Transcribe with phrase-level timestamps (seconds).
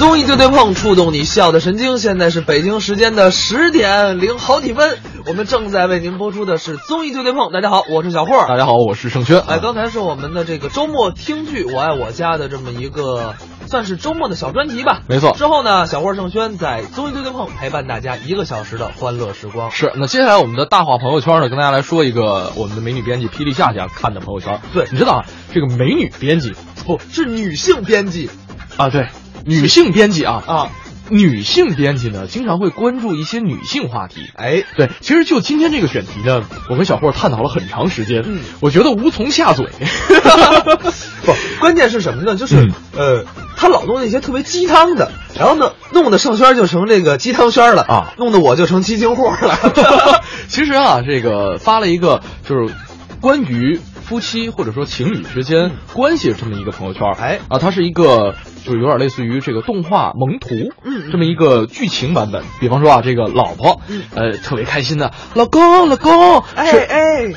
[0.00, 1.98] 综艺对对碰，触动你笑的神经。
[1.98, 7.52] 现在是北京时间的十点零好几分，我们正在为您播出的是综艺对对碰。
[7.52, 8.46] 大家好，我是小霍。
[8.48, 9.42] 大家好，我是盛轩。
[9.42, 13.34] 哎，刚才是我们的这个周末听剧《我爱我家》的这么一个，
[13.66, 15.02] 算是周末的小专题吧。
[15.06, 15.32] 没错。
[15.36, 19.70] 之后呢，小霍盛轩在综艺对对碰陪伴大家一个小时的欢乐时光。
[19.70, 19.92] 是。
[19.96, 24.62] 那接下来我们的大话朋友圈呢，跟大家来说一个我们的美女编辑霹雳夏夏看的朋友圈。
[24.72, 26.54] 对，你知道啊，这个美女编辑
[26.86, 28.30] 不是女性编辑
[28.78, 28.88] 啊？
[28.88, 29.06] 对。
[29.44, 30.68] 女性编辑啊啊，
[31.08, 34.30] 女性编辑呢，经常会关注一些女性话题。
[34.36, 38.22] 哎，对，其实就今天这个选题呢，我跟小霍探讨了很长时间。
[38.26, 39.66] 嗯，我觉得无从下嘴。
[41.24, 42.36] 不，关键是什么呢？
[42.36, 43.24] 就是呃，
[43.56, 50.22] 他老弄那些特别鸡汤的，然后呢，弄得盛轩就成这个鸡汤轩了啊，弄得我就成鸡精货了。
[50.48, 52.74] 其实啊，这个发了一个就是
[53.20, 53.80] 关于。
[54.10, 57.38] 夫妻或者说情侣之间关系这么一个朋友圈，哎。
[57.46, 62.42] 啊，它是一个就是有点类似于这个动画萌图，嗯，这么一个剧情版本。
[62.58, 67.32] 比方说啊，这个老婆，嗯，呃，特别开心的，老公，老公，哎哎，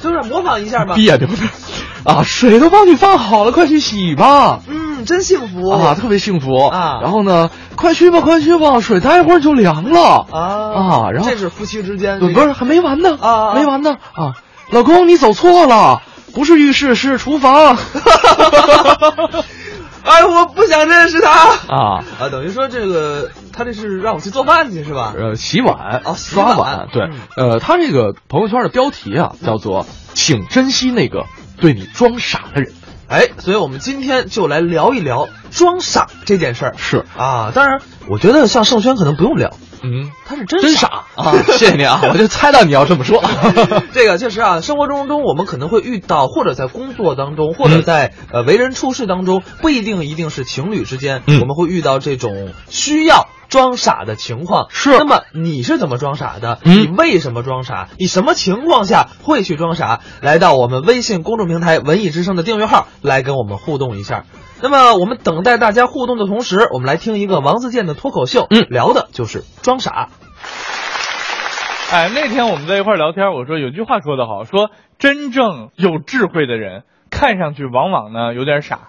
[0.00, 1.34] 就是模仿一下吧，别扭的，
[2.04, 5.68] 啊，水都帮你放好了，快去洗吧，嗯，真幸福。
[5.68, 6.64] 啊，特别幸福。
[6.64, 7.00] 啊。
[7.02, 10.26] 然后呢，快去吧，快去吧，水待会儿就凉了。
[10.30, 10.38] 啊。
[10.40, 11.10] 啊。
[11.10, 13.96] 然后这是夫妻之间，不是还没完呢啊，没完呢。
[14.12, 14.34] 啊。
[14.70, 16.02] 老公，你走错了，
[16.34, 17.76] 不是浴室，是厨房。
[20.04, 22.28] 哎，我不想认识他啊啊！
[22.30, 25.14] 等于说这个，他这是让我去做饭去是吧？
[25.16, 26.88] 呃，洗碗啊，刷碗。
[26.92, 31.24] 对，呃，他这个朋友圈的标题啊，叫做“请珍惜那个
[31.58, 32.74] 对你装傻的人”。
[33.08, 36.74] 哎，所以我们今天就来聊一聊装傻这件事儿。
[36.76, 39.50] 是啊，当然，我觉得像盛轩可能不用聊。
[39.82, 41.34] 嗯，他是真真傻啊！
[41.46, 43.22] 谢谢你啊， 我就猜到你要这么说。
[43.92, 54.68] 这个确实啊，生活中中我们可能会遇到，或者在工作当中，或者在呃为人处事当中，不一定一定是情侣之间，我们会遇到这种需要装傻的情况。
[54.70, 56.60] 是，那么你是怎么装傻的？
[56.62, 57.88] 你为什么装傻？
[57.98, 60.00] 你什么情况下会去装傻？
[60.22, 64.24] 来到我们微信公众平台“文艺之声”的订阅号来跟我们互动一下。
[64.62, 70.08] 那么我们等待大家互动的同时，我们来听一个王自健的脱口秀，嗯，聊的就是装傻。
[71.90, 78.88] 哎，那天我们在一块聊天，我说有句话说得好，说真正有智慧的人，看上去往往呢有点傻。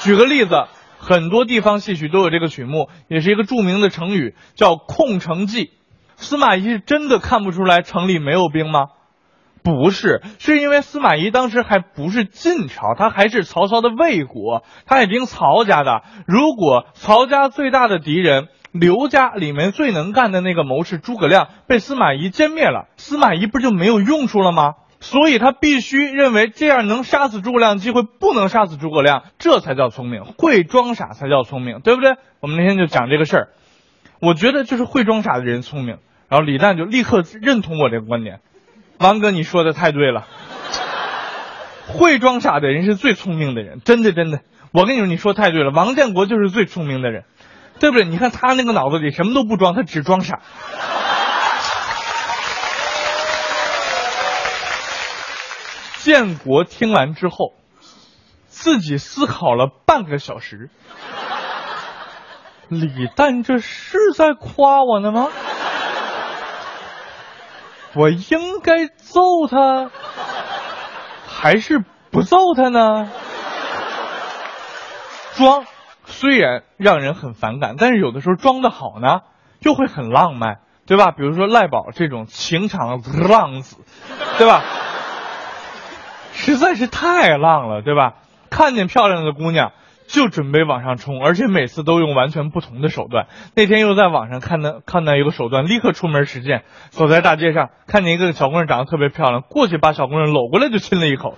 [0.00, 0.64] 举个例子，
[0.98, 5.66] 很多地方戏曲都有这个曲目，也是一个著名的成语，叫《空城计》。
[6.16, 8.88] 司马懿是真的看不出来城里没有兵吗？
[9.62, 16.02] 不是，是因为司马懿当时还不是晋朝，他还是曹操的魏国，他还兵曹家的。
[16.26, 24.74] 如果曹家最大的敌人刘家里面最能干的那个谋士诸葛亮被司马懿歼灭了，司马懿不就没有用处了吗？
[25.00, 32.16] 所以他必须认为这样能杀死诸葛亮的机会不能杀死诸葛亮，这才叫聪明，会装傻才叫聪明，对不对？
[32.40, 33.48] 我们那天就讲这个事儿，
[34.20, 35.98] 我觉得就是会装傻的人聪明。
[36.28, 38.40] 然后李诞就立刻认同我这个观点。
[39.00, 40.26] 王哥，你说的太对了，
[41.86, 44.40] 会装傻的人是最聪明的人，真的真的。
[44.72, 47.24] 我跟你说，你说太对了，王建国就是最聪明的人，
[47.78, 48.04] 对不对？
[48.04, 50.40] 你看他那个脑子里什么都不装，他只装傻。
[56.00, 57.54] 建国听完之后，
[58.48, 60.68] 自己思考了半个小时。
[62.68, 65.28] 李诞这是在夸我呢吗？
[67.94, 69.20] 我应该揍
[69.50, 69.90] 他，
[71.26, 73.10] 还是不揍他呢？
[75.34, 75.64] 装
[76.04, 79.20] 虽然让人很反感，但是有的时候装的好呢，
[79.60, 81.10] 又会很浪漫，对吧？
[81.10, 83.76] 比如说赖宝这种情场浪子，
[84.38, 84.62] 对吧？
[86.32, 88.14] 实在是太浪了，对吧？
[88.50, 89.72] 看见漂亮的姑娘。
[90.12, 93.28] 就准备往上冲，而且每次都用完全不同的手段。
[93.54, 96.64] 那天又在网上看到看到一个手段，立刻出门实践。
[96.88, 101.36] 走在大街上，看见一个小姑娘长得特别漂亮，过去把小姑娘搂过来就亲了一口。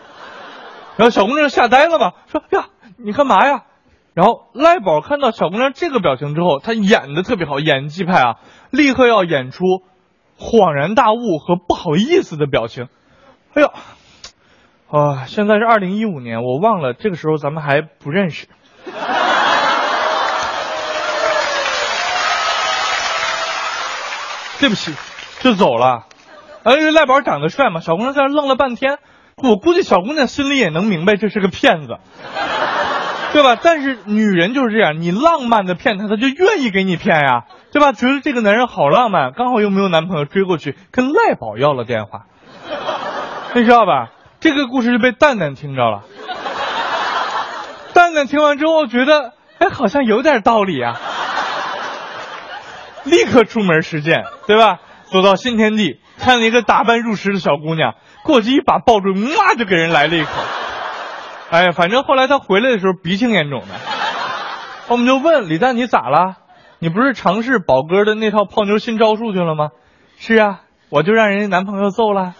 [0.96, 3.64] 然后小姑娘吓呆了嘛，说呀你干嘛呀？
[4.14, 8.36] 然后赖宝看到小姑娘这个表情之后，他演的特别好，演技派啊，
[8.70, 9.64] 立刻要演出
[10.38, 12.88] 恍然大悟和不好意思的表情。
[13.52, 13.68] 哎呦，
[14.88, 18.48] 啊，现在是二零一五年，我忘了这个时候咱们还不认识。
[24.60, 24.92] 对不起，
[25.40, 26.04] 就走了。
[26.62, 28.98] 哎，赖宝长得帅嘛，小姑娘在那愣了半天。
[29.42, 31.96] 我估计小姑娘心里也能明白这是个骗子，
[33.32, 33.56] 对吧？
[33.60, 37.90] 但是女人就是这样，你浪漫的骗她，她就愿意给你骗呀，对吧？
[37.92, 42.26] 觉得这个男人好浪漫，刚好又没有男朋友，追过去跟赖宝要了电话。
[43.54, 44.10] 你知道吧？
[44.38, 46.02] 这个故事就被蛋蛋听着了。
[48.12, 51.00] 蛋蛋听完之后觉得，哎，好像有点道理啊。
[53.04, 54.80] 立刻出门实践，对吧？
[55.04, 60.30] 走到新天地，看了一个打扮入时的小姑娘，过去一把抱住，哇就给人来了一口。
[61.50, 63.68] 哎呀，反正后来她回来的时候鼻青眼肿的，
[64.88, 66.36] 我们就问李诞你咋了？
[66.80, 69.70] 你不是尝试宝哥的那套泡妞新招数去了吗？
[70.18, 70.60] 是啊，
[70.90, 72.34] 我就让人家男朋友揍了。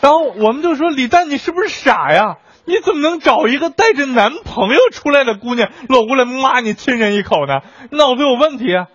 [0.00, 2.38] 然后我们就说李诞你是不是傻呀？
[2.66, 7.60] 你怎么能找一个带着男朋友出来的姑娘搂过来骂你亲人一口呢？
[7.90, 8.86] 脑子有问题啊！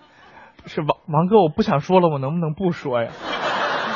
[0.66, 3.10] 是王王哥，我不想说了，我能不能不说呀？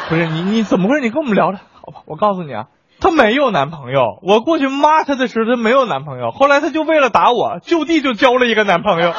[0.08, 1.00] 不是你你怎么回事？
[1.00, 2.02] 你跟我们聊聊，好吧？
[2.06, 2.66] 我告诉你啊，
[3.00, 4.18] 她没有男朋友。
[4.22, 6.30] 我过去骂她的时候，她没有男朋友。
[6.30, 9.12] 后来她就为了打我，就地就交了一个男朋友。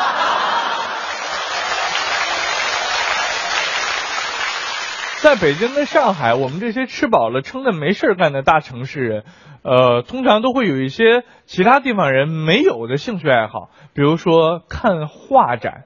[5.25, 9.24] 在北京跟上海，我们这些吃饱了撑的没事干的大城市人，
[9.63, 15.86] 呃，通常都会有一些其他地方人没有的兴趣爱好，比如说看画展。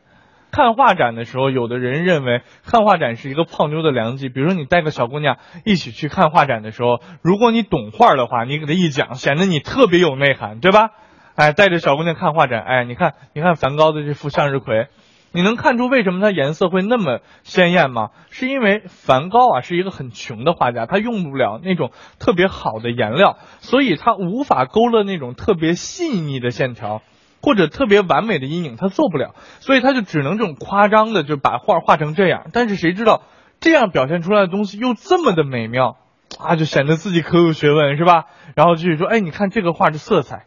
[0.51, 4.27] 看画展的时候，有的人认为看画展是一个泡妞的良机。
[4.27, 10.89] 比如说，你带个小姑娘一起去看画展的时候，如果你懂画的话，你给她一讲，显得你特别有内涵，对吧？
[11.35, 14.87] 哎，带着小姑娘看画展，哎，你看，你看梵高的这幅向日葵。
[15.31, 18.09] 你能看出为什么它颜色会那么鲜艳吗？
[18.31, 27.03] 是因为梵高啊是一个很穷的画家，他用不了那种特别好的颜料，所以他无法勾勒那种特别细腻的线条，
[27.41, 32.47] 或者特别完美的阴影，他做不了，所以他就只能这种夸张的就把画画成这样。
[32.51, 33.21] 但是谁知道
[33.59, 35.97] 这样表现出来的东西又这么的美妙
[36.39, 38.25] 啊，就显得自己可有学问是吧？
[38.55, 40.45] 然后继续说，哎，你看这个画的色彩。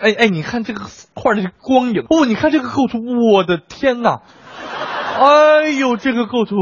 [0.00, 0.82] 哎哎，你看这个
[1.14, 2.98] 画的光影，哦，你看这个构图，
[3.32, 4.22] 我的天哪！
[5.20, 6.56] 哎呦，这个构图，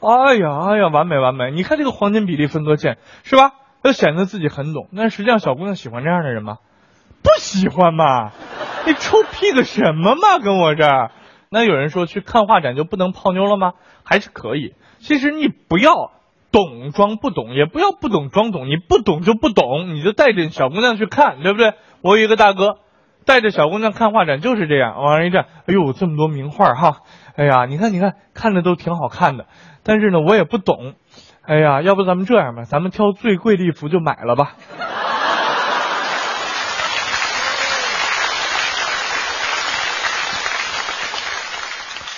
[0.00, 1.50] 哎呀哎呀，完美完美！
[1.50, 3.52] 你看这个黄金比例分割线，是吧？
[3.82, 4.88] 要显得自己很懂。
[4.92, 6.58] 那实际上小姑娘喜欢这样的人吗？
[7.22, 8.32] 不喜欢嘛！
[8.86, 11.10] 你臭屁个什么嘛，跟我这儿。
[11.48, 13.72] 那有人说去看画展就不能泡妞了吗？
[14.04, 14.74] 还是可以。
[14.98, 16.12] 其实你不要。
[16.54, 18.68] 懂装不懂，也不要不懂装懂。
[18.68, 21.72] 你不懂就不懂，你就带着小姑娘去看，对不对？
[22.04, 22.80] 我有一个大哥，
[23.24, 26.98] 带着小姑娘看画展就是这样，往上一站，哎呦，这么多名画哈，
[27.34, 29.46] 哎呀，你看你看，看着都挺好看的。
[29.82, 30.96] 但是呢，我也不懂，
[31.40, 34.52] 哎呀，要不咱们这样吧，咱们挑最贵的一幅就买了吧。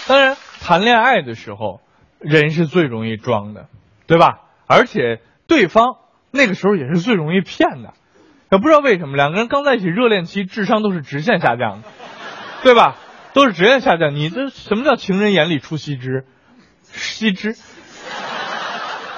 [0.08, 1.80] 当然，谈恋爱的时候，
[2.18, 3.68] 人是最容易装的。
[4.08, 4.40] 对吧？
[4.66, 5.94] 而且对方
[6.32, 7.94] 那个时候也是最容易骗的，
[8.50, 11.88] 也不知道为什么两个人刚在一起热恋期智商都是直线下降的，
[12.62, 12.96] 对吧？
[13.32, 14.14] 都是直线下降。
[14.14, 16.24] 你这什么叫情人眼里出西施？
[16.82, 17.54] 西施？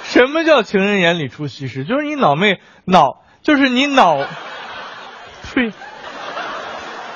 [0.03, 1.83] 什么叫情人眼里出西施？
[1.85, 5.71] 就是你脑内脑，就是你脑，呸，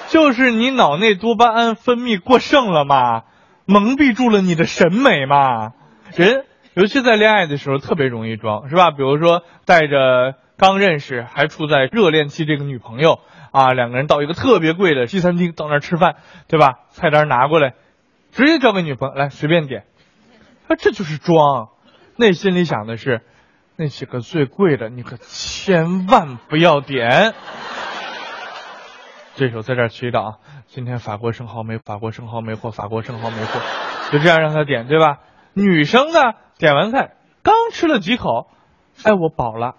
[0.09, 3.23] 就是你脑内多巴胺分泌过剩了嘛，
[3.65, 5.73] 蒙蔽住了你的审美嘛，
[6.15, 6.45] 人。
[6.75, 8.89] 尤其在恋爱的时候，特别容易装，是吧？
[8.91, 13.19] 比如说带着刚认识还处在热恋期这个女朋友
[13.51, 16.15] 啊，两个人到一个特别贵的西餐厅，到那儿吃饭，
[16.47, 16.79] 对吧？
[16.89, 17.73] 菜单拿过来，
[18.31, 19.85] 直接交给女朋友来随便点，
[20.67, 21.69] 啊，这就是装。
[22.15, 23.21] 内心里想的是，
[23.75, 27.33] 那几个最贵的你可千万不要点。
[29.35, 30.35] 这时候在这祈祷，
[30.67, 33.59] 今天法国生蚝没法国生蚝没货，法国生蚝没货，
[34.11, 35.17] 就这样让他点，对吧？
[35.53, 36.19] 女生呢？
[36.59, 38.47] 点完菜，刚吃了几口，
[39.03, 39.75] 哎，我饱了，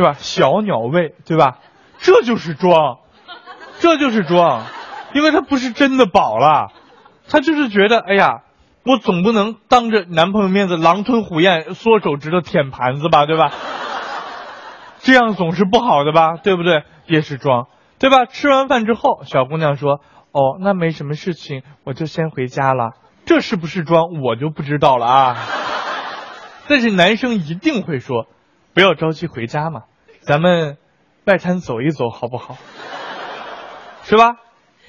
[0.00, 0.14] 是吧？
[0.14, 1.58] 小鸟胃，对吧？
[1.98, 3.00] 这就是装，
[3.80, 4.64] 这就是装，
[5.12, 6.72] 因为他不是真的饱了，
[7.28, 8.40] 他就是觉得，哎呀，
[8.82, 13.52] 我总不能当着男朋友面子狼吞虎咽、缩手指头舔盘子吧，对吧？
[15.00, 16.84] 这样总是不好的吧，对不对？
[17.04, 17.66] 也是装，
[17.98, 18.24] 对吧？
[18.24, 20.00] 吃完饭之后，小姑娘说
[20.32, 22.92] ：“哦，那没什么事情，我就先回家了。”
[23.26, 25.36] 这是不是装，我就不知道了啊。
[26.68, 28.26] 但是男生一定会说，
[28.72, 29.82] 不要着急回家嘛，
[30.22, 30.76] 咱们
[31.24, 32.56] 外滩走一走好不好？
[34.04, 34.36] 是吧？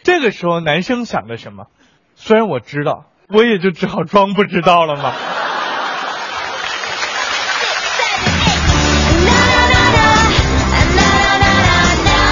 [0.03, 1.65] 这个时候男生想的什么？
[2.15, 5.13] 虽然我知道，我也就只好装不知道了嘛。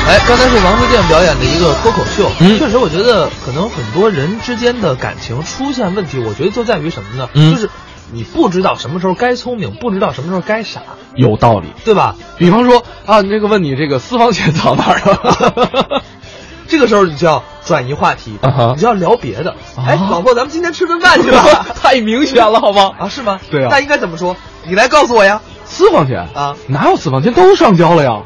[0.08, 2.32] 哎，刚才是王自健表演的一个脱口秀。
[2.42, 7.30] 嗯，确实，我觉得可能很多人之间的感情出现问题，我觉得就在于什么呢？
[7.36, 7.70] 嗯，就是
[8.12, 10.82] 你不知道什么时候该聪明，不知道什么时候该傻。
[11.16, 12.16] 有道理，对吧？
[12.38, 16.02] 比方说啊，你这个问你这个私房钱藏哪儿了？
[16.68, 18.38] 这个时候你就要转移话题，
[18.76, 19.56] 你就要聊别的。
[19.76, 21.66] 哎，老婆，咱们今天吃顿饭去吧？
[21.82, 22.92] 太明显了，好吗？
[23.00, 23.40] 啊，是吗？
[23.50, 23.70] 对啊。
[23.72, 24.36] 那应该怎么说？
[24.66, 25.42] 你来告诉我呀。
[25.66, 26.56] 私房钱啊？
[26.68, 27.34] 哪有私房钱？
[27.34, 28.22] 都上交了呀。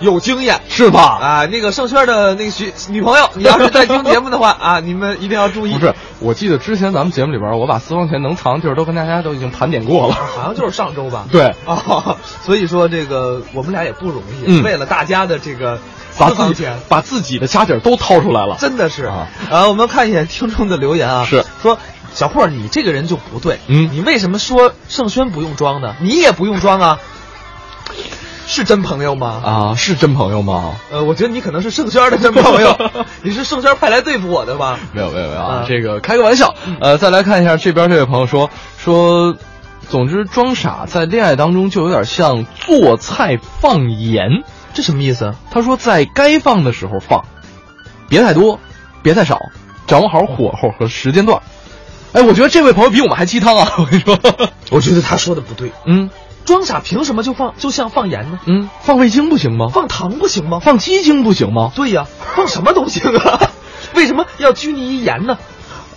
[0.00, 1.18] 有经验，是吧？
[1.20, 5.72] 啊，那个盛轩的那个女女朋友， 你要是在听节目的话啊，你们一定要注意。
[5.74, 11.26] 不是，我记得之前咱们节目里边，我把私房钱能藏的地儿都跟大家都已经盘点过了， 好像就是上周吧。
[11.30, 15.78] 对啊， 所以说这个我们俩也不容易，嗯为了大家的这个
[16.18, 16.78] 把自己私房钱。
[16.88, 18.56] 把自己的家底儿都掏出来了。
[18.58, 19.68] 真的是啊啊！
[19.68, 21.78] 我们看一眼听众的留言啊，是说
[22.14, 25.94] 小霍，你这个人就不对，嗯你为什么说盛轩不用装呢？
[26.00, 26.98] 你也不用装啊，
[28.52, 29.42] 是真朋友吗？
[29.44, 30.72] 啊，是真朋友吗？
[30.90, 32.76] 呃，我觉得你可能是盛轩的真朋友，
[33.22, 34.76] 你是盛轩派来对付我的吧？
[34.92, 36.52] 没有没有没有这个开个玩笑。
[36.80, 39.36] 呃，再来看一下这边这位朋友说说，
[39.88, 44.42] 总之装傻在恋爱当中就有点像做菜放盐。
[44.74, 45.32] 这什么意思？
[45.52, 47.24] 他说在该放的时候放，
[48.08, 48.58] 别太多，
[49.00, 49.38] 别太少，
[49.86, 51.40] 掌握好火候和时间段。
[52.12, 53.74] 哎，我觉得这位朋友比我们还鸡汤啊！
[53.78, 54.18] 我跟你说，
[54.72, 56.10] 我觉得他说的不对，嗯
[56.44, 58.38] 装傻凭什么就放就像放盐呢？
[58.46, 59.66] 嗯，放味精不行吗？
[59.72, 60.58] 放糖不行吗？
[60.60, 61.72] 放鸡精不行吗？
[61.74, 63.40] 对呀、放什么都行啊，
[63.94, 65.38] 为什么要拘泥于盐呢？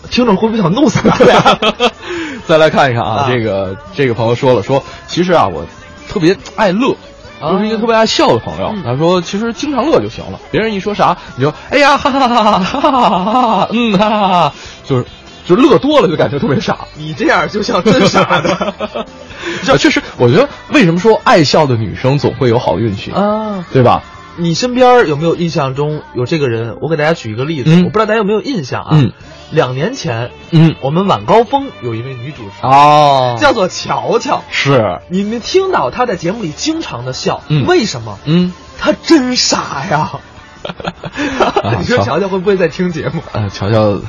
[0.09, 1.59] 听众会不会想弄死咱俩？
[2.45, 5.65] 再来看一看啊，这个这个朋友说了说，其实啊，我
[6.09, 6.95] 特别爱乐。
[7.39, 14.53] 我、就是一个特别爱笑的朋友，他说：“其实经常乐就行了，别人一说啥，你就哎呀，哈哈哈哈哈哈哈哈，嗯，哈哈哈，
[14.85, 15.05] 就是
[15.45, 16.79] 就乐多了就感觉特别傻。
[16.95, 18.73] 你这样就像真傻的
[19.65, 23.65] 这 确实，我觉得为什么说爱笑的女生总会有好运气，啊！
[23.71, 24.03] 对吧？
[24.35, 26.77] 你身边有没有印象中有这个人？
[26.81, 28.89] 我给大家举一个例子，嗯我不知道大家有没有印象啊？
[28.93, 29.11] 嗯，
[29.51, 34.43] 两年前嗯我们晚高峰有一位女主持，哦叫做乔乔。
[34.49, 38.17] 是，你们听到她在节目里经常的笑，嗯为什么？
[38.25, 40.11] 嗯，她真傻呀！
[41.79, 43.21] 你说乔乔乔会不会在听节目？
[43.33, 43.99] 呃，乔乔，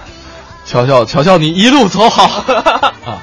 [0.65, 2.25] 乔乔，乔乔，你一路走好
[3.05, 3.21] 啊！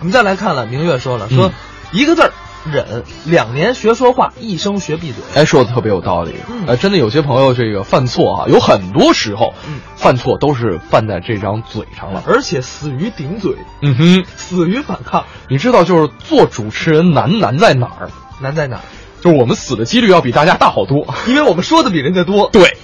[0.00, 1.52] 我们再来看了，明月说了，说、嗯
[1.92, 2.32] 一个字儿
[2.70, 5.24] 忍，两年学说话，一生学闭嘴。
[5.34, 6.36] 哎，说的特别有道理。
[6.48, 12.22] 嗯呃，真的有些朋友这个犯错啊，有很多时候，嗯犯错都是犯在这张嘴上了。
[12.28, 18.10] 而且死于顶嘴，嗯哼，死于反抗，你知道就是做主持人难难在哪儿？
[18.40, 18.82] 难在哪儿？
[19.20, 21.12] 就是我们死的几率要比大家大好多。
[21.26, 22.48] 因为我们说的比人家多。
[22.52, 22.76] 对，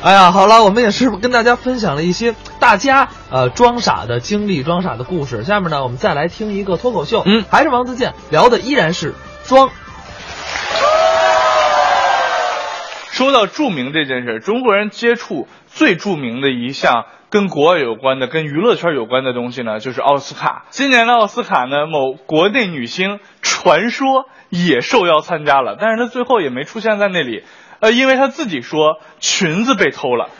[0.00, 5.42] 哎呀，好了，我们也是跟大家分享了一些大家呃装傻的经历、装傻的故事。
[5.42, 9.70] 下面呢，我们再来听一个脱口秀，嗯还是王自健聊的依然是装。
[13.10, 20.66] 说到著名这件事，中国人接触最著名的一项跟国外有关的、跟娱乐圈有关的东西呢，就是奥斯卡。
[20.70, 27.42] 今年的奥斯卡呢，某国内女星传说也受邀参加了，但是她最后也没出现在那里，
[27.80, 30.30] 呃，因为她自己说裙子被偷了，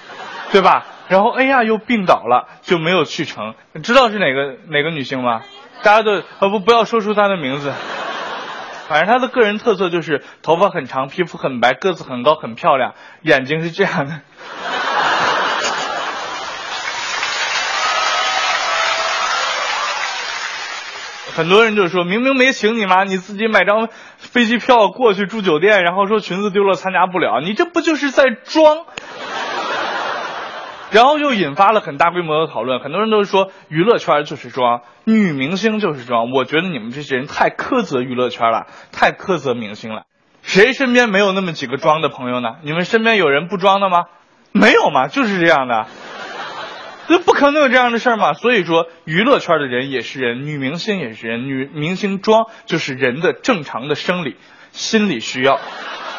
[0.53, 0.87] 对吧？
[1.09, 3.55] 然后哎呀又病倒了，就没有去成。
[3.83, 5.43] 知道是哪个哪个女星吗？
[5.83, 7.73] 大家都呃不不要说出她的名字。
[8.89, 14.21] 反正她的个人特色就是头发很长，皮肤很白，个子很高，很漂亮，眼睛是这样的。
[21.35, 28.85] 很多人就说明明没请你嘛，你自己买张飞机票过去住酒店，然后说裙子丢了参加不了，你这不就是在装？
[30.91, 36.33] 然后又引发了很大规模的讨论，很多人都说娱乐圈就是装，女明星就是装。
[36.33, 40.05] 我觉得你们这些人太苛责娱乐圈了，太苛责明星了。
[40.43, 42.55] 谁身边没有那么几个装的朋友呢？
[42.63, 44.05] 你们身边有人不装的吗？
[44.53, 45.87] 没有嘛，就是这样的。
[47.09, 48.35] 这不可能有这样的事儿嘛。
[48.35, 54.37] 所以说，娱乐圈的人也是人，女明星也是人，女明星装就是人的正常的生理、
[54.71, 55.59] 心理需要，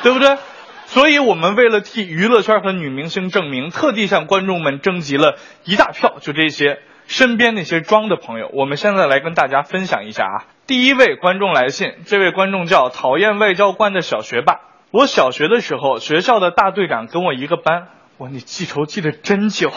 [0.03, 0.37] 对不对？
[0.87, 8.49] 所以我们为了替娱乐圈和女明星证明，特地向观众们征集了一大票，就这些身边那些装的朋友。
[8.53, 10.37] 我们现在来跟大家分享一下啊。
[10.65, 14.61] 第一位观众来信，这位观众叫讨厌外交官的小学霸。
[14.89, 19.71] 我小学的时候，学校的大队长跟我一个班，哇，你记仇记得真久。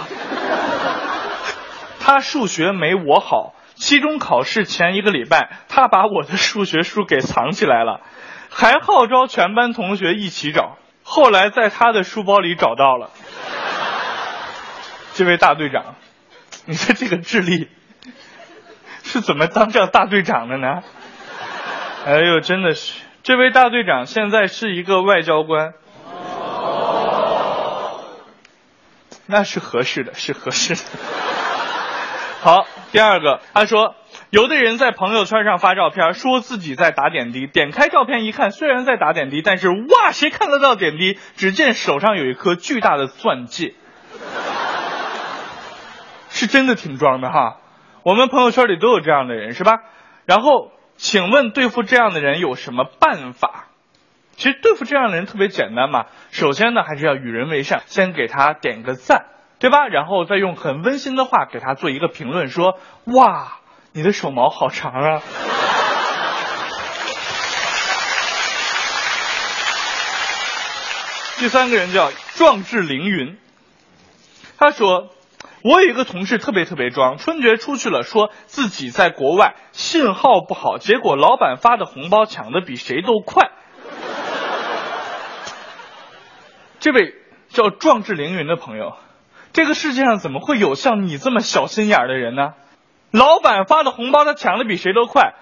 [2.04, 8.00] 他数学没我好，期中考试前一个礼拜，他把我的数学书给藏起来了，
[8.50, 10.76] 还号召全班同学一起找。
[11.04, 13.10] 后来在他的书包里找到了。
[15.14, 15.94] 这位大队长，
[16.64, 17.68] 你说这个智力
[19.04, 20.82] 是怎么当上大队长的呢？
[22.04, 25.74] 哎呦，真的是，这位大队长现在是一个外交官。
[29.26, 30.80] 那是合适的，是合适的。
[32.44, 33.94] 好，第二个，他说，
[34.30, 41.20] 有的人在朋友圈上发照片，说自己在打点滴，点开照片一看，虽然在打点滴，但是哇，谁看得到点滴？
[41.36, 43.74] 只见手上有一颗巨大的钻戒，
[46.30, 47.58] 是真的挺装的哈。
[48.02, 49.74] 我们朋友圈里都有这样的人，是吧？
[50.26, 53.66] 然后，请问对付这样的人有什么办法？
[54.32, 56.06] 其实对付这样的人特别简单嘛。
[56.32, 59.26] 首先呢，还是要与人为善，先给他点个赞，
[59.62, 59.86] 对吧？
[59.86, 63.60] 然后再用很温馨的话给他做一个评论，说：“哇，
[63.92, 65.22] 你的手毛好长啊。
[71.38, 73.38] ”第三个人叫壮志凌云，
[74.58, 75.10] 他说
[75.62, 83.52] ：“我有一个同事特别特别装，春节出去了，说自己在国外信号不好，结果老板发的红包抢的比谁都快。”
[86.80, 87.14] 这位
[87.48, 88.96] 叫壮志凌云的朋友，
[89.52, 92.54] 这个世界上怎么会有像你这么小心眼的人呢？
[93.10, 95.34] 老板发的红包他抢的比谁都快，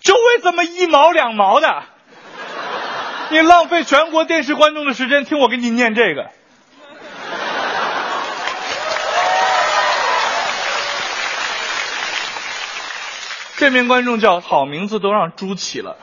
[0.00, 1.82] 就为这么一毛两毛的。
[3.30, 6.30] 你浪费全国电视观众的时间听我给你念这个。
[13.56, 15.96] 这名观众叫好名字都让猪起了。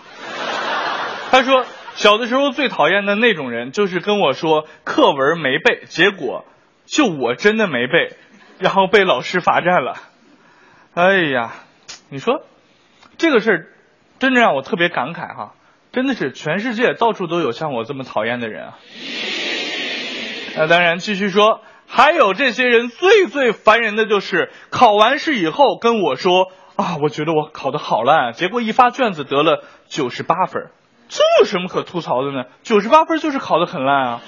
[1.32, 6.46] 他说，小的时候最讨厌的那种人，就是跟我说课文没背，结果
[6.86, 8.16] 就我真的没背，
[8.60, 9.96] 然后被老师罚站了。
[10.94, 11.54] 哎呀，
[12.10, 12.44] 你说
[13.18, 13.68] 这个事儿，
[14.20, 15.54] 真的让我特别感慨哈。
[15.92, 18.78] 真的是全世界到处都有像我这么讨厌的人啊！
[20.58, 30.70] 那当然，继续说，还有这些人最最烦人的就是考完试以后跟我说啊，我觉得我考得好烂，结果一发卷子得了九十八分，
[31.08, 32.44] 这有什么可吐槽的呢？
[32.64, 34.22] 九十八分就是考得很烂啊！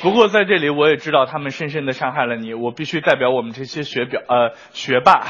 [0.00, 5.26] 不过在这里我也知道他们深深的伤害了你，我必须代表我们这些学表呃学霸。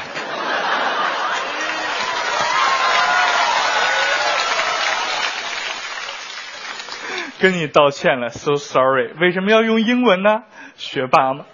[7.39, 9.13] 跟你道歉了，so sorry。
[9.19, 10.43] 为什么要用英文呢？
[10.75, 11.45] 学霸吗？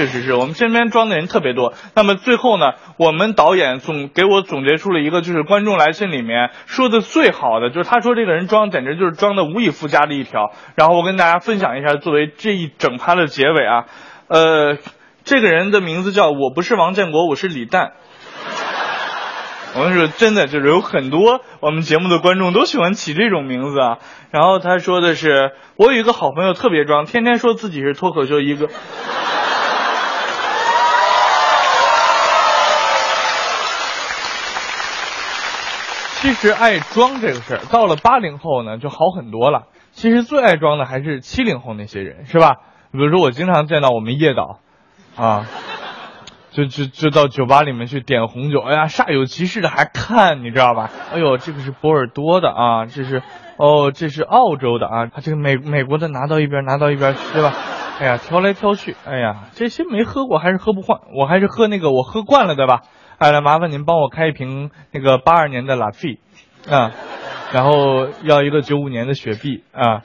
[0.00, 1.74] 确实是我们身边装的人特别多。
[1.94, 10.52] 那么最后呢，我们导演总给我总结出了一个，就是观众来信里面说的最好的，就是他说这个人装简直就是装的无以复加的一条。
[10.74, 13.84] 然后我跟大家分享一下，作为这一整趴的结尾啊，
[14.28, 14.78] 呃，
[15.24, 17.92] 这个人的名字叫我不是王建国，我是李诞。
[19.76, 23.98] 我跟你说，真的就是有很多我们节目的观众都喜欢起这种名字啊。
[24.30, 28.68] 然后他说的是，我有一个好朋友特别装，天天说自己是脱口秀一个。
[36.20, 39.64] 其实爱装这个事儿，到了八零后呢就好很多了。
[39.92, 42.56] 其实最爱装的还是七零后那些人，是吧？
[42.92, 44.58] 比如说我经常见到我们叶导，
[45.16, 45.46] 啊。
[46.52, 50.90] 就就就到酒吧里面去点红酒，哎呀，煞有其事的还看，你知道吧？
[51.12, 53.22] 哎呦，这个是波尔多的啊，这是，
[53.56, 57.54] 哦，这是澳洲的啊，他这个美美国的拿到一边，拿到一边，对吧？
[58.00, 62.80] 哎呀，挑来挑去，哎呀，这些没喝过还是喝不惯，我还是喝那个我喝惯了的吧。
[63.20, 66.18] 哎，来麻烦您帮我开一瓶那个八二年的拉菲，
[66.66, 66.90] 啊，
[67.52, 70.00] 然后要一个九五年的雪碧啊。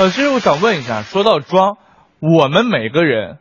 [0.00, 1.76] 呃，其实我想问一下，说到装，
[2.18, 3.38] 我们每个人，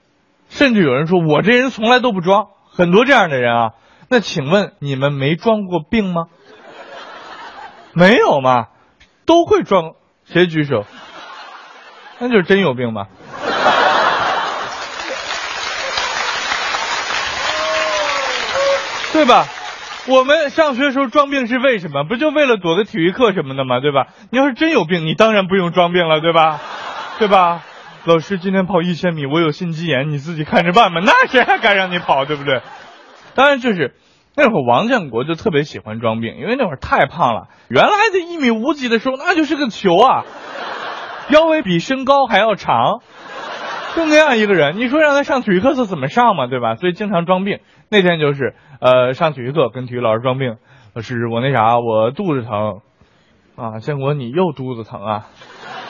[0.49, 3.71] 甚至有人说我这人从来都不装，很多这样的人啊。
[4.07, 6.25] 那请问你们没装过病吗？
[7.93, 8.67] 没有吗？
[9.25, 9.93] 都会装，
[10.25, 10.85] 谁举手？
[12.19, 13.07] 那就是真有病吧？
[19.19, 19.47] 对吧？
[20.07, 22.05] 我们上学的时候装病是为什么？
[22.05, 23.81] 不就为了躲个体育课什么的吗？
[23.81, 24.07] 对吧？
[24.31, 26.61] 你要是真有病，你当然不用装病了，对吧？
[27.19, 27.61] 对吧？
[28.05, 31.01] 老师今天跑一千米，我有心肌炎，你自己看着办吧。
[31.03, 32.61] 那谁还敢让你跑，对不对？
[33.35, 33.93] 当然就是
[34.37, 37.49] 那会儿王建国就特别喜欢装病，因为那会儿太胖了。
[37.67, 40.23] 原来在一米五几的时候，那就是个球啊，
[41.27, 43.01] 腰围比身高还要长，
[43.95, 46.47] 就那样一个人， 你说让他上体育课他怎么上嘛？
[46.47, 46.75] 对吧？
[46.75, 47.59] 所以经常装病。
[47.89, 48.55] 那天就是。
[48.81, 50.55] 呃，上体育课跟体育老师装病，
[50.93, 52.79] 老师我那啥，我肚子疼，
[53.57, 55.27] 啊，建国你又肚子疼啊？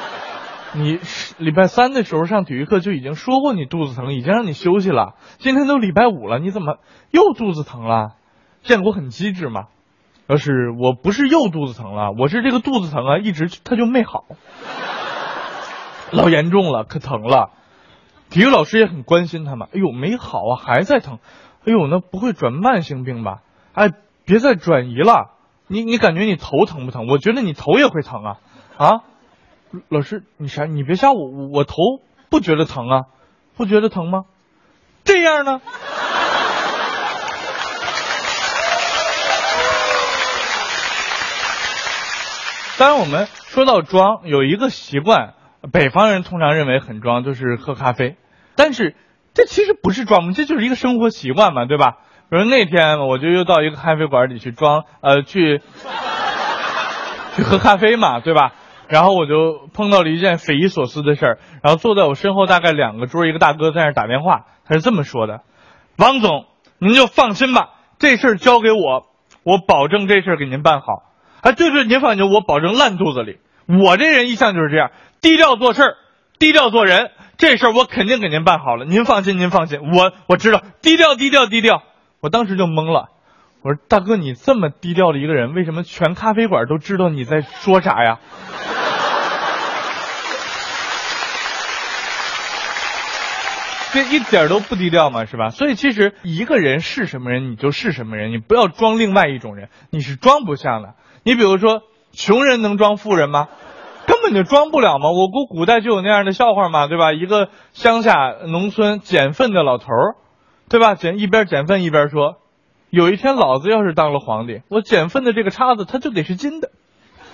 [0.73, 0.99] 你
[1.38, 6.77] 礼拜三的时候上体育课就已经说过你肚子疼，已经让你休息了，今天都礼拜五了，你怎么
[7.12, 8.13] 又肚子疼了？
[8.63, 9.65] 建国很机智嘛，
[10.25, 14.25] 老师我不是又肚子疼了，我是这个肚子疼啊，一直他就没好，
[16.12, 17.51] 老严重了，可疼了。
[18.29, 21.19] 体育老师也很关心他嘛，哎呦没好啊，还在疼。
[21.65, 23.41] 哎呦，那不会转慢性病吧？
[23.73, 23.89] 哎，
[24.25, 25.31] 别再转移了。
[25.67, 27.07] 你你感觉你头疼不疼？
[27.07, 28.37] 我觉得你头也会疼啊！
[28.77, 29.01] 啊，
[29.87, 30.65] 老师，你啥？
[30.65, 31.75] 你别吓我，我头
[32.29, 33.01] 不觉得疼啊，
[33.55, 34.23] 不觉得疼吗？
[35.03, 35.61] 这样呢？
[42.77, 45.33] 当然，我们说到装，有一个习惯，
[45.72, 48.15] 北方人通常认为很装，就是喝咖啡，
[48.56, 48.95] 但是。
[49.32, 51.98] 这其实不是装这就是一个生活习惯嘛，对吧？
[52.30, 55.62] 比如那天我就又到一个咖啡馆里去装，呃，去
[57.38, 58.54] 去喝咖啡嘛，对吧？
[58.89, 65.41] 然后我就碰到了一件匪夷所思的事儿，然后坐在我身后大概两个桌，一个大哥在那打电话，他是这么说的
[65.95, 66.45] ：“王总，
[66.80, 67.69] 您就放心吧，
[68.00, 69.06] 这事儿交给我，
[69.43, 71.04] 我保证这事儿给您办好。
[71.41, 73.38] 啊，对对，您放心，我保证烂肚子里。
[73.86, 74.89] 我这人一向就是这样，
[75.21, 75.97] 低调做事儿，
[76.38, 77.12] 低调做人。
[77.38, 81.84] 这事儿我肯定给您办好了，您放心，您放心，我我知道，低调低调低调。
[82.19, 83.08] 我当时就懵了，
[83.62, 88.19] 我说大哥，你这么低调的一个人，为什么全咖啡馆都知道你在说啥呀？
[93.93, 95.49] 这一点都不低调嘛，是吧？
[95.49, 100.95] 所以其实一个人是什么人，你就是什么人，你不要装另外一种人，你是装不像的。
[101.23, 103.47] 你比如说，穷人能装富人吗？
[104.29, 105.09] 根本就装不了嘛。
[105.09, 107.13] 我国古代就有那样的笑话嘛，对吧？
[107.13, 110.15] 一个乡下农村捡粪的老头儿，
[110.69, 110.93] 对吧？
[110.93, 112.35] 捡一边捡粪一边说
[112.91, 116.69] ：“有一天老子要是当了皇帝，我捡粪的这个叉子它就得是金的。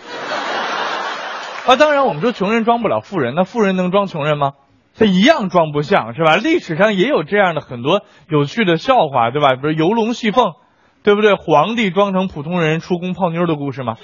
[1.68, 4.54] ”啊，当然我们说穷人装不了富人，那富人能装穷人吗？
[4.98, 6.38] 他一样装不像是吧？
[6.38, 9.56] 历史上也有这样的很多有趣的笑话，对吧？
[9.56, 10.54] 比如游龙戏凤，
[11.04, 11.34] 对不对？
[11.34, 13.98] 皇帝装成普通人出宫泡妞的故事吗？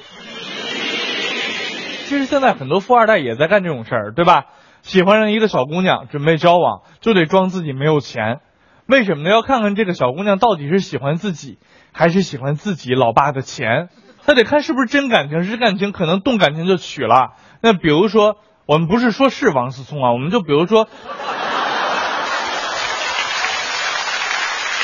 [2.11, 4.43] 其实现在很多富二代也在干这种事儿，对吧？
[4.81, 8.41] 喜欢上一个小姑娘，准备交往，就得装自己没有钱。
[8.85, 9.29] 为什么呢？
[9.29, 11.57] 要看看这个小姑娘到底是喜欢自己，
[11.93, 13.87] 还是喜欢自己老爸的钱。
[14.25, 17.29] 他得看是不是真感情，是感情可能动感情就娶了。
[17.61, 18.35] 那比如说。
[18.67, 20.87] 我们不是说是王思聪啊，我们就比如说，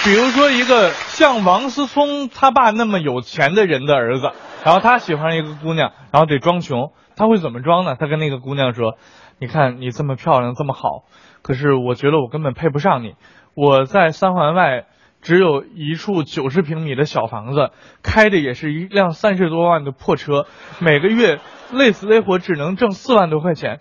[0.03, 4.31] 比如说一个像王思聪他爸那么有钱的人的儿子，
[4.67, 7.95] 然后他喜欢一个姑娘，然后得装穷，他会怎么装呢？
[7.97, 8.97] 他跟那个姑娘说
[9.39, 11.06] ：“你看你这么漂亮，这么好，
[11.41, 13.15] 可是我觉得我根本配不上你，
[13.53, 14.88] 我在三环外。”
[15.21, 17.71] 只有一处九十平米的小房子，
[18.03, 20.45] 开的也是一辆三十多万的破车，
[20.80, 21.39] 每个月
[21.71, 23.80] 累死累活只能挣四万多块钱，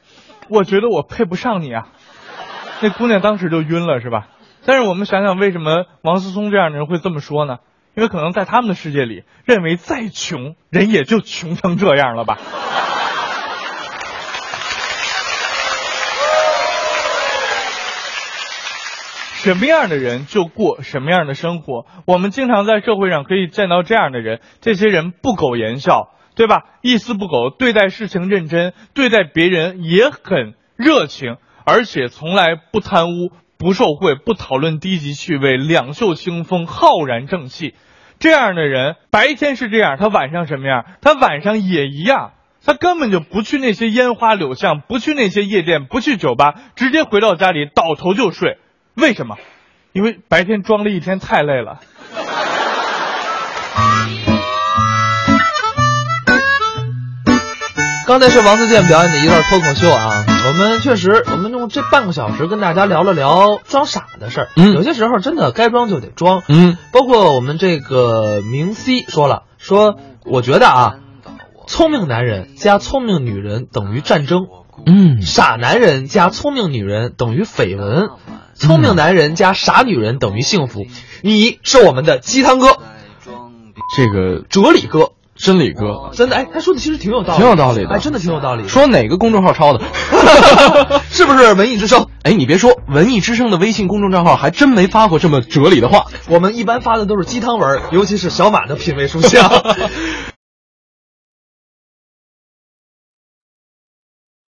[0.49, 1.89] 我觉得我配不上你啊！
[2.81, 4.29] 那姑娘当时就晕了，是吧？
[4.65, 7.59] 但是我们想想，为什么王思聪这样的人会这么说呢？
[7.97, 12.39] 因为可能在他们的世界里，认为再穷人也就穷成这样了吧。
[19.37, 21.87] 什么样的人就过什么样的生活。
[22.05, 26.65] 我们经常在社会上可以见到这样的人，这些人不苟言笑，对吧？
[26.83, 37.75] 一丝不苟，对待事情认真，对待别人也很热情，而且从来不贪污、不受贿、不讨论低级趣味，两袖清风，浩然正气。
[38.19, 40.85] 这样的人白天是这样，他晚上什么样？
[41.01, 42.33] 他晚上也一样。
[42.65, 48.59] 他根本就不去那些烟花柳巷，不去那些夜店，不去酒吧，直接回到家里倒头就睡。
[48.95, 49.37] 为什么？
[49.93, 51.81] 因为白天装了一天太累了。
[58.07, 64.49] 刚才是王自健表演的一段脱口秀啊，我们确实，我们用这半个小时跟大家聊了聊装傻的事儿。
[64.55, 66.45] 嗯，有些时候真的该装就得装。
[66.47, 70.95] 嗯，包括我们这个明 C 说了，说我觉得啊，
[71.67, 74.47] 聪明男人加聪明女人等于战争。
[74.87, 78.11] 嗯，傻男人加聪明女人等于绯闻。
[78.55, 80.87] 聪明男人加傻女人等于幸福，
[81.23, 82.79] 你是我们的鸡汤哥，
[83.97, 88.67] 这个哲理哥，真理哥，真的哎，他说的其实挺有道理，挺有道理的，哎，真的挺有道理。
[88.69, 89.85] 说哪个公众号抄的？
[91.11, 92.07] 是不是文艺之声？
[92.23, 96.07] 哎，你别说，文艺之声的微信公众账号还真没发过这么哲理的话。
[96.29, 99.51] 我们一般发的都是鸡汤文，尤其是小马的品味书香。